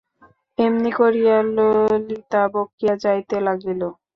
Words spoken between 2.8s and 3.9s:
যাইতে লাগিল।